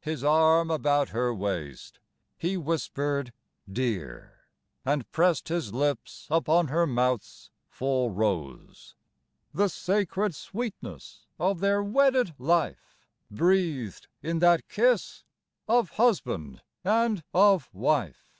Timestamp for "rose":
8.10-8.96